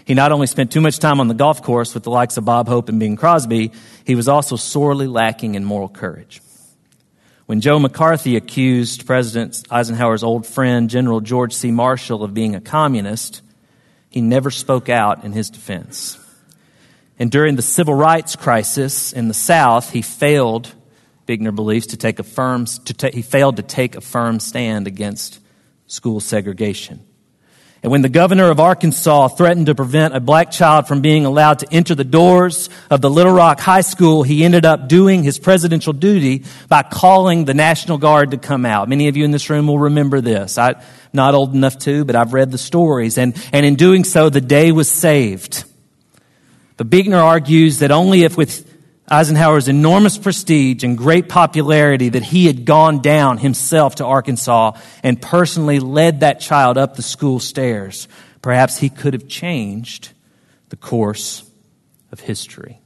he 0.04 0.14
not 0.14 0.30
only 0.30 0.46
spent 0.46 0.70
too 0.70 0.80
much 0.80 1.00
time 1.00 1.18
on 1.18 1.26
the 1.26 1.34
golf 1.34 1.64
course 1.64 1.94
with 1.94 2.04
the 2.04 2.12
likes 2.12 2.36
of 2.36 2.44
Bob 2.44 2.68
Hope 2.68 2.88
and 2.88 3.00
Bing 3.00 3.16
Crosby, 3.16 3.72
he 4.04 4.14
was 4.14 4.28
also 4.28 4.54
sorely 4.54 5.08
lacking 5.08 5.56
in 5.56 5.64
moral 5.64 5.88
courage. 5.88 6.42
When 7.46 7.60
Joe 7.60 7.80
McCarthy 7.80 8.36
accused 8.36 9.04
President 9.04 9.66
Eisenhower's 9.68 10.22
old 10.22 10.46
friend, 10.46 10.88
General 10.88 11.20
George 11.20 11.54
C. 11.54 11.72
Marshall, 11.72 12.22
of 12.22 12.34
being 12.34 12.54
a 12.54 12.60
communist, 12.60 13.42
he 14.10 14.20
never 14.20 14.52
spoke 14.52 14.88
out 14.88 15.24
in 15.24 15.32
his 15.32 15.50
defense. 15.50 16.20
And 17.18 17.30
during 17.30 17.56
the 17.56 17.62
civil 17.62 17.94
rights 17.94 18.36
crisis 18.36 19.12
in 19.12 19.28
the 19.28 19.34
South, 19.34 19.90
he 19.90 20.02
failed, 20.02 20.74
Buechner 21.26 21.52
believes, 21.52 21.88
to 21.88 21.96
take 21.96 22.18
a 22.18 22.22
firm, 22.22 22.66
to 22.66 22.94
ta- 22.94 23.10
he 23.12 23.22
failed 23.22 23.56
to 23.56 23.62
take 23.62 23.94
a 23.94 24.00
firm 24.00 24.40
stand 24.40 24.86
against 24.86 25.40
school 25.86 26.20
segregation. 26.20 27.04
And 27.82 27.90
when 27.90 28.02
the 28.02 28.08
governor 28.08 28.48
of 28.48 28.60
Arkansas 28.60 29.28
threatened 29.28 29.66
to 29.66 29.74
prevent 29.74 30.14
a 30.14 30.20
black 30.20 30.52
child 30.52 30.86
from 30.86 31.00
being 31.00 31.24
allowed 31.24 31.58
to 31.60 31.72
enter 31.72 31.96
the 31.96 32.04
doors 32.04 32.70
of 32.90 33.00
the 33.00 33.10
Little 33.10 33.32
Rock 33.32 33.58
High 33.58 33.80
School, 33.80 34.22
he 34.22 34.44
ended 34.44 34.64
up 34.64 34.88
doing 34.88 35.24
his 35.24 35.40
presidential 35.40 35.92
duty 35.92 36.44
by 36.68 36.84
calling 36.84 37.44
the 37.44 37.54
National 37.54 37.98
Guard 37.98 38.30
to 38.30 38.36
come 38.36 38.64
out. 38.64 38.88
Many 38.88 39.08
of 39.08 39.16
you 39.16 39.24
in 39.24 39.32
this 39.32 39.50
room 39.50 39.66
will 39.66 39.80
remember 39.80 40.20
this. 40.20 40.58
I'm 40.58 40.76
not 41.12 41.34
old 41.34 41.54
enough 41.54 41.76
to, 41.80 42.04
but 42.04 42.14
I've 42.14 42.32
read 42.32 42.52
the 42.52 42.58
stories. 42.58 43.18
And, 43.18 43.36
and 43.52 43.66
in 43.66 43.74
doing 43.74 44.04
so, 44.04 44.28
the 44.28 44.40
day 44.40 44.70
was 44.70 44.88
saved. 44.88 45.64
But 46.76 46.90
Buechner 46.90 47.18
argues 47.18 47.80
that 47.80 47.90
only 47.90 48.24
if 48.24 48.36
with 48.36 48.68
Eisenhower's 49.08 49.68
enormous 49.68 50.16
prestige 50.16 50.84
and 50.84 50.96
great 50.96 51.28
popularity 51.28 52.08
that 52.10 52.22
he 52.22 52.46
had 52.46 52.64
gone 52.64 53.02
down 53.02 53.38
himself 53.38 53.96
to 53.96 54.04
Arkansas 54.04 54.72
and 55.02 55.20
personally 55.20 55.80
led 55.80 56.20
that 56.20 56.40
child 56.40 56.78
up 56.78 56.96
the 56.96 57.02
school 57.02 57.40
stairs, 57.40 58.08
perhaps 58.40 58.78
he 58.78 58.88
could 58.88 59.12
have 59.12 59.28
changed 59.28 60.10
the 60.70 60.76
course 60.76 61.42
of 62.10 62.20
history. 62.20 62.78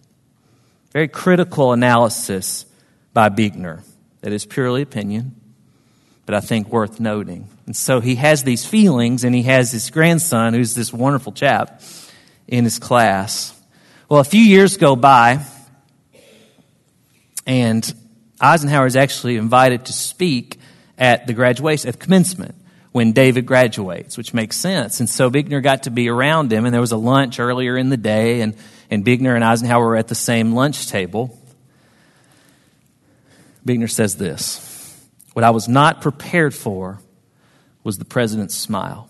Very 0.93 1.09
critical 1.09 1.73
analysis 1.73 2.67
by 3.13 3.29
Buechner 3.29 3.83
that 4.23 4.33
is 4.33 4.45
purely 4.45 4.83
opinion, 4.83 5.37
but 6.25 6.35
I 6.35 6.41
think 6.41 6.69
worth 6.69 6.99
noting. 6.99 7.49
And 7.67 7.77
so 7.77 8.01
he 8.01 8.17
has 8.17 8.43
these 8.43 8.65
feelings, 8.65 9.23
and 9.23 9.35
he 9.35 9.43
has 9.43 9.71
his 9.71 9.91
grandson, 9.91 10.55
who's 10.55 10.75
this 10.75 10.93
wonderful 10.93 11.33
chap, 11.33 11.83
in 12.49 12.65
his 12.65 12.79
class. 12.79 13.56
Well, 14.09 14.21
a 14.21 14.25
few 14.25 14.41
years 14.41 14.77
go 14.77 14.95
by, 14.95 15.45
and 17.45 17.95
Eisenhower 18.41 18.87
is 18.87 18.95
actually 18.95 19.37
invited 19.37 19.87
to 19.87 19.93
speak 19.93 20.61
at 20.97 21.27
the 21.27 21.33
graduation, 21.33 21.89
at 21.89 21.99
the 21.99 22.05
commencement, 22.05 22.55
when 22.93 23.11
David 23.11 23.47
graduates, 23.47 24.17
which 24.17 24.33
makes 24.33 24.57
sense. 24.57 25.01
And 25.01 25.11
so 25.11 25.29
Buechner 25.29 25.61
got 25.61 25.83
to 25.85 25.91
be 25.91 26.09
around 26.09 26.53
him, 26.53 26.67
and 26.67 26.73
there 26.73 26.81
was 26.81 26.93
a 26.93 26.97
lunch 26.97 27.41
earlier 27.41 27.77
in 27.77 27.89
the 27.89 27.97
day, 27.97 28.43
and, 28.43 28.55
and 28.93 29.05
Buechner 29.05 29.35
and 29.35 29.43
Eisenhower 29.43 29.85
were 29.85 29.97
at 29.97 30.07
the 30.07 30.15
same 30.15 30.53
lunch 30.53 30.87
table. 30.87 31.37
Buechner 33.65 33.89
says 33.89 34.15
this 34.15 35.05
What 35.33 35.45
I 35.45 35.51
was 35.51 35.67
not 35.67 36.01
prepared 36.01 36.55
for 36.55 37.01
was 37.83 37.99
the 37.99 38.05
president's 38.05 38.55
smile. 38.55 39.09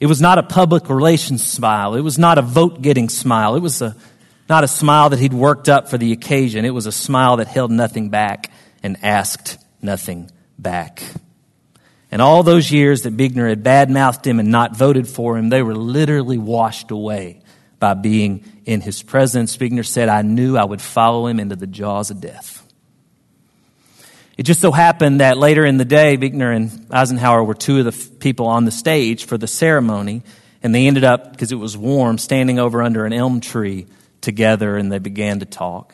It 0.00 0.06
was 0.06 0.20
not 0.20 0.38
a 0.38 0.42
public 0.42 0.88
relations 0.88 1.46
smile. 1.46 1.94
It 1.94 2.00
was 2.00 2.18
not 2.18 2.38
a 2.38 2.42
vote 2.42 2.80
getting 2.80 3.10
smile. 3.10 3.54
It 3.54 3.60
was 3.60 3.82
a 3.82 3.94
not 4.48 4.64
a 4.64 4.68
smile 4.68 5.10
that 5.10 5.20
he'd 5.20 5.32
worked 5.32 5.68
up 5.68 5.88
for 5.88 5.96
the 5.96 6.10
occasion. 6.10 6.64
It 6.64 6.74
was 6.74 6.86
a 6.86 6.92
smile 6.92 7.36
that 7.36 7.46
held 7.46 7.70
nothing 7.70 8.08
back 8.08 8.50
and 8.82 8.96
asked 9.02 9.58
nothing 9.80 10.28
back. 10.58 11.02
And 12.10 12.20
all 12.20 12.42
those 12.42 12.72
years 12.72 13.02
that 13.02 13.16
Buechner 13.16 13.48
had 13.48 13.62
badmouthed 13.62 14.26
him 14.26 14.40
and 14.40 14.50
not 14.50 14.76
voted 14.76 15.06
for 15.06 15.38
him, 15.38 15.50
they 15.50 15.62
were 15.62 15.76
literally 15.76 16.38
washed 16.38 16.90
away 16.90 17.42
by 17.78 17.94
being 17.94 18.44
in 18.64 18.80
his 18.80 19.02
presence. 19.02 19.56
Buechner 19.56 19.84
said, 19.84 20.08
I 20.08 20.22
knew 20.22 20.56
I 20.56 20.64
would 20.64 20.82
follow 20.82 21.28
him 21.28 21.38
into 21.38 21.54
the 21.54 21.68
jaws 21.68 22.10
of 22.10 22.20
death. 22.20 22.59
It 24.40 24.46
just 24.46 24.62
so 24.62 24.72
happened 24.72 25.20
that 25.20 25.36
later 25.36 25.66
in 25.66 25.76
the 25.76 25.84
day, 25.84 26.16
Buechner 26.16 26.50
and 26.50 26.86
Eisenhower 26.90 27.44
were 27.44 27.52
two 27.52 27.80
of 27.80 27.84
the 27.84 28.16
people 28.20 28.46
on 28.46 28.64
the 28.64 28.70
stage 28.70 29.26
for 29.26 29.36
the 29.36 29.46
ceremony, 29.46 30.22
and 30.62 30.74
they 30.74 30.86
ended 30.86 31.04
up, 31.04 31.32
because 31.32 31.52
it 31.52 31.56
was 31.56 31.76
warm, 31.76 32.16
standing 32.16 32.58
over 32.58 32.80
under 32.80 33.04
an 33.04 33.12
elm 33.12 33.42
tree 33.42 33.86
together 34.22 34.78
and 34.78 34.90
they 34.90 34.98
began 34.98 35.40
to 35.40 35.44
talk. 35.44 35.92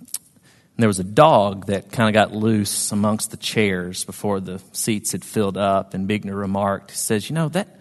And 0.00 0.78
there 0.78 0.88
was 0.88 0.98
a 0.98 1.04
dog 1.04 1.66
that 1.66 1.92
kind 1.92 2.08
of 2.08 2.12
got 2.12 2.34
loose 2.34 2.90
amongst 2.90 3.30
the 3.30 3.36
chairs 3.36 4.04
before 4.04 4.40
the 4.40 4.60
seats 4.72 5.12
had 5.12 5.24
filled 5.24 5.56
up. 5.56 5.94
And 5.94 6.08
Buechner 6.08 6.34
remarked, 6.34 6.90
he 6.90 6.96
says, 6.96 7.30
You 7.30 7.34
know, 7.34 7.50
that 7.50 7.78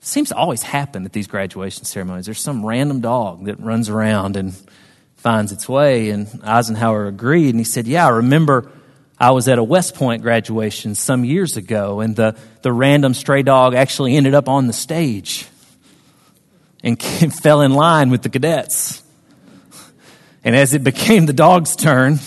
seems 0.00 0.30
to 0.30 0.36
always 0.36 0.64
happen 0.64 1.04
at 1.04 1.12
these 1.12 1.28
graduation 1.28 1.84
ceremonies. 1.84 2.24
There's 2.24 2.40
some 2.40 2.66
random 2.66 3.02
dog 3.02 3.44
that 3.44 3.60
runs 3.60 3.88
around 3.88 4.36
and 4.36 4.52
finds 5.26 5.50
its 5.50 5.68
way. 5.68 6.10
And 6.10 6.28
Eisenhower 6.44 7.08
agreed. 7.08 7.48
And 7.48 7.58
he 7.58 7.64
said, 7.64 7.88
Yeah, 7.88 8.06
I 8.06 8.10
remember 8.10 8.70
I 9.18 9.32
was 9.32 9.48
at 9.48 9.58
a 9.58 9.64
West 9.64 9.96
Point 9.96 10.22
graduation 10.22 10.94
some 10.94 11.24
years 11.24 11.56
ago, 11.56 11.98
and 11.98 12.14
the, 12.14 12.36
the 12.62 12.72
random 12.72 13.12
stray 13.12 13.42
dog 13.42 13.74
actually 13.74 14.14
ended 14.14 14.34
up 14.34 14.48
on 14.48 14.68
the 14.68 14.72
stage 14.72 15.48
and 16.84 17.02
fell 17.02 17.62
in 17.62 17.72
line 17.72 18.10
with 18.10 18.22
the 18.22 18.28
cadets. 18.28 19.02
And 20.44 20.54
as 20.54 20.74
it 20.74 20.84
became 20.84 21.26
the 21.26 21.32
dog's 21.32 21.74
turn, 21.74 22.20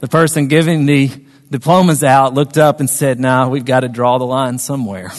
the 0.00 0.08
person 0.08 0.48
giving 0.48 0.84
the 0.84 1.10
diplomas 1.50 2.04
out 2.04 2.34
looked 2.34 2.58
up 2.58 2.80
and 2.80 2.90
said, 2.90 3.18
Now 3.18 3.48
we've 3.48 3.64
got 3.64 3.80
to 3.80 3.88
draw 3.88 4.18
the 4.18 4.26
line 4.26 4.58
somewhere. 4.58 5.10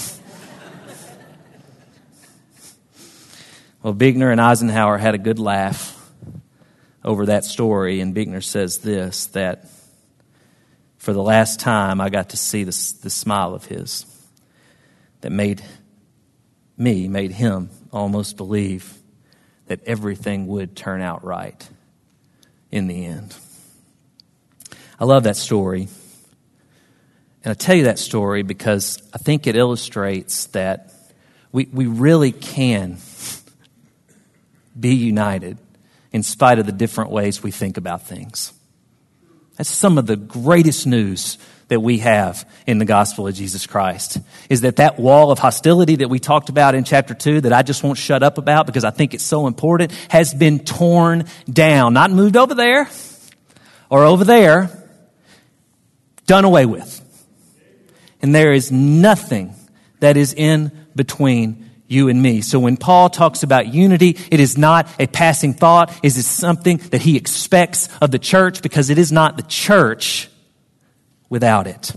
well, 3.81 3.93
Buechner 3.93 4.29
and 4.29 4.39
Eisenhower 4.39 4.99
had 4.99 5.15
a 5.15 5.17
good 5.17 5.39
laugh 5.39 5.96
over 7.07 7.27
that 7.27 7.45
story, 7.45 8.01
and 8.01 8.13
Buechner 8.13 8.41
says 8.41 8.79
this 8.79 9.27
that 9.27 9.65
for 10.97 11.13
the 11.13 11.23
last 11.23 11.61
time 11.61 12.01
I 12.01 12.09
got 12.09 12.31
to 12.31 12.37
see 12.37 12.65
this, 12.65 12.91
this 12.91 13.13
smile 13.13 13.55
of 13.55 13.63
his 13.63 14.05
that 15.21 15.31
made 15.31 15.63
me, 16.75 17.07
made 17.07 17.31
him 17.31 17.69
almost 17.93 18.35
believe 18.35 18.93
that 19.67 19.79
everything 19.85 20.47
would 20.47 20.75
turn 20.75 21.01
out 21.01 21.23
right 21.23 21.67
in 22.71 22.87
the 22.87 23.05
end. 23.05 23.33
I 24.99 25.05
love 25.05 25.23
that 25.23 25.37
story. 25.37 25.87
And 27.45 27.51
I 27.51 27.53
tell 27.53 27.75
you 27.75 27.85
that 27.85 27.99
story 27.99 28.43
because 28.43 29.01
I 29.13 29.17
think 29.17 29.47
it 29.47 29.55
illustrates 29.55 30.47
that 30.47 30.91
we, 31.53 31.69
we 31.71 31.85
really 31.85 32.33
can 32.33 32.97
be 34.77 34.93
united 34.93 35.57
in 36.11 36.23
spite 36.23 36.59
of 36.59 36.65
the 36.65 36.71
different 36.71 37.11
ways 37.11 37.43
we 37.43 37.51
think 37.51 37.77
about 37.77 38.07
things. 38.07 38.53
That's 39.57 39.69
some 39.69 39.97
of 39.97 40.05
the 40.05 40.15
greatest 40.15 40.85
news 40.85 41.37
that 41.67 41.81
we 41.81 41.97
have 41.97 42.47
in 42.65 42.77
the 42.77 42.85
gospel 42.85 43.27
of 43.27 43.35
Jesus 43.35 43.67
Christ 43.67 44.19
is 44.49 44.61
that 44.61 44.77
that 44.77 44.99
wall 44.99 45.31
of 45.31 45.39
hostility 45.39 45.97
that 45.97 46.09
we 46.09 46.19
talked 46.19 46.49
about 46.49 46.75
in 46.75 46.83
chapter 46.83 47.13
2 47.13 47.41
that 47.41 47.53
I 47.53 47.61
just 47.61 47.83
won't 47.83 47.97
shut 47.97 48.23
up 48.23 48.37
about 48.37 48.65
because 48.67 48.85
I 48.85 48.91
think 48.91 49.13
it's 49.13 49.23
so 49.23 49.47
important 49.47 49.91
has 50.09 50.33
been 50.33 50.59
torn 50.59 51.25
down, 51.51 51.93
not 51.93 52.11
moved 52.11 52.37
over 52.37 52.55
there 52.55 52.89
or 53.89 54.05
over 54.05 54.23
there, 54.23 54.69
done 56.25 56.45
away 56.45 56.65
with. 56.65 57.03
And 58.21 58.33
there 58.33 58.53
is 58.53 58.71
nothing 58.71 59.53
that 59.99 60.17
is 60.17 60.33
in 60.33 60.71
between 60.95 61.66
you 61.87 62.09
and 62.09 62.21
me. 62.21 62.41
So 62.41 62.59
when 62.59 62.77
Paul 62.77 63.09
talks 63.09 63.43
about 63.43 63.73
unity, 63.73 64.17
it 64.29 64.39
is 64.39 64.57
not 64.57 64.89
a 64.99 65.07
passing 65.07 65.53
thought. 65.53 65.97
It 66.03 66.17
is 66.17 66.25
something 66.25 66.77
that 66.91 67.01
he 67.01 67.17
expects 67.17 67.89
of 68.01 68.11
the 68.11 68.19
church 68.19 68.61
because 68.61 68.89
it 68.89 68.97
is 68.97 69.11
not 69.11 69.37
the 69.37 69.43
church 69.43 70.29
without 71.29 71.67
it. 71.67 71.93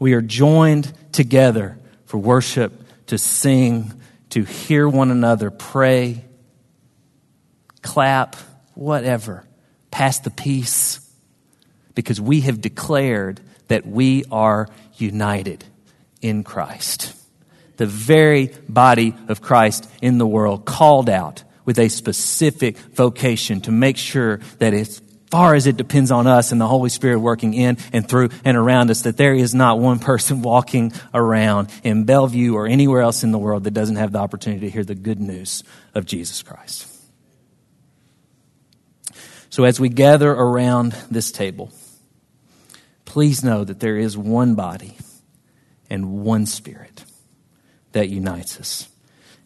We 0.00 0.14
are 0.14 0.22
joined 0.22 0.92
together 1.12 1.78
for 2.06 2.18
worship, 2.18 2.72
to 3.06 3.18
sing, 3.18 3.92
to 4.30 4.42
hear 4.42 4.88
one 4.88 5.10
another 5.10 5.50
pray, 5.50 6.24
clap, 7.82 8.36
whatever. 8.74 9.46
Pass 9.90 10.20
the 10.20 10.30
peace 10.30 11.00
because 11.94 12.20
we 12.20 12.42
have 12.42 12.60
declared 12.60 13.40
that 13.68 13.86
we 13.86 14.24
are 14.30 14.68
united 14.96 15.64
in 16.20 16.42
Christ 16.42 17.14
the 17.76 17.86
very 17.86 18.52
body 18.68 19.14
of 19.28 19.40
Christ 19.40 19.88
in 20.02 20.18
the 20.18 20.26
world, 20.26 20.64
called 20.64 21.08
out 21.08 21.44
with 21.64 21.78
a 21.78 21.88
specific 21.88 22.78
vocation 22.78 23.60
to 23.62 23.72
make 23.72 23.96
sure 23.96 24.38
that 24.58 24.72
as 24.72 25.02
far 25.30 25.54
as 25.54 25.66
it 25.66 25.76
depends 25.76 26.10
on 26.10 26.26
us 26.26 26.52
and 26.52 26.60
the 26.60 26.66
Holy 26.66 26.88
Spirit 26.88 27.18
working 27.18 27.52
in 27.52 27.76
and 27.92 28.08
through 28.08 28.30
and 28.44 28.56
around 28.56 28.90
us, 28.90 29.02
that 29.02 29.16
there 29.16 29.34
is 29.34 29.54
not 29.54 29.78
one 29.78 29.98
person 29.98 30.42
walking 30.42 30.92
around 31.12 31.68
in 31.82 32.04
Bellevue 32.04 32.54
or 32.54 32.66
anywhere 32.66 33.02
else 33.02 33.24
in 33.24 33.32
the 33.32 33.38
world 33.38 33.64
that 33.64 33.72
doesn't 33.72 33.96
have 33.96 34.12
the 34.12 34.18
opportunity 34.18 34.66
to 34.66 34.70
hear 34.70 34.84
the 34.84 34.94
good 34.94 35.20
news 35.20 35.64
of 35.94 36.06
Jesus 36.06 36.42
Christ. 36.42 36.92
So 39.50 39.64
as 39.64 39.80
we 39.80 39.88
gather 39.88 40.30
around 40.30 40.92
this 41.10 41.32
table, 41.32 41.72
please 43.04 43.42
know 43.42 43.64
that 43.64 43.80
there 43.80 43.96
is 43.96 44.16
one 44.16 44.54
body 44.54 44.96
and 45.88 46.22
one 46.22 46.46
spirit 46.46 47.04
that 47.96 48.10
unites 48.10 48.60
us. 48.60 48.88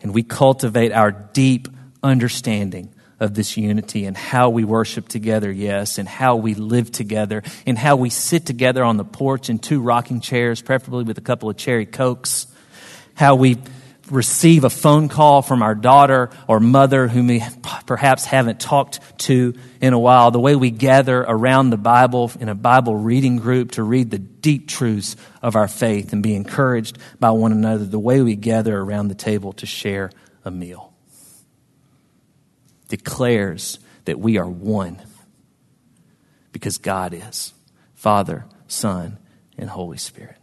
And 0.02 0.12
we 0.12 0.24
cultivate 0.24 0.90
our 0.90 1.12
deep 1.12 1.68
understanding 2.02 2.92
of 3.20 3.34
this 3.34 3.56
unity 3.56 4.06
and 4.06 4.16
how 4.16 4.50
we 4.50 4.64
worship 4.64 5.06
together, 5.06 5.52
yes, 5.52 5.98
and 5.98 6.08
how 6.08 6.34
we 6.34 6.54
live 6.54 6.90
together, 6.90 7.44
and 7.64 7.78
how 7.78 7.94
we 7.94 8.10
sit 8.10 8.46
together 8.46 8.82
on 8.82 8.96
the 8.96 9.04
porch 9.04 9.50
in 9.50 9.60
two 9.60 9.80
rocking 9.80 10.20
chairs, 10.20 10.60
preferably 10.62 11.04
with 11.04 11.16
a 11.16 11.20
couple 11.20 11.48
of 11.48 11.56
cherry 11.56 11.86
cokes, 11.86 12.48
how 13.14 13.36
we 13.36 13.56
receive 14.10 14.64
a 14.64 14.70
phone 14.70 15.08
call 15.08 15.42
from 15.42 15.62
our 15.62 15.74
daughter 15.74 16.30
or 16.48 16.60
mother 16.60 17.08
whom 17.08 17.28
we 17.28 17.42
perhaps 17.86 18.24
haven't 18.24 18.60
talked 18.60 19.00
to 19.18 19.54
in 19.80 19.92
a 19.92 19.98
while, 19.98 20.30
the 20.30 20.40
way 20.40 20.56
we 20.56 20.70
gather 20.70 21.20
around 21.20 21.70
the 21.70 21.76
Bible 21.76 22.30
in 22.40 22.48
a 22.48 22.54
Bible 22.54 22.96
reading 22.96 23.36
group 23.36 23.72
to 23.72 23.82
read 23.82 24.10
the 24.10 24.18
deep 24.18 24.68
truths 24.68 25.16
of 25.42 25.56
our 25.56 25.68
faith 25.68 26.12
and 26.12 26.22
be 26.22 26.34
encouraged 26.34 26.98
by 27.18 27.30
one 27.30 27.52
another, 27.52 27.84
the 27.84 27.98
way 27.98 28.20
we 28.22 28.36
gather 28.36 28.78
around 28.78 29.08
the 29.08 29.14
table 29.14 29.52
to 29.54 29.66
share 29.66 30.10
a 30.44 30.50
meal 30.50 30.90
declares 32.90 33.78
that 34.04 34.20
we 34.20 34.36
are 34.36 34.48
one 34.48 35.00
because 36.52 36.76
God 36.76 37.14
is. 37.14 37.54
Father, 37.94 38.44
Son, 38.66 39.18
and 39.56 39.70
Holy 39.70 39.98
Spirit. 39.98 40.39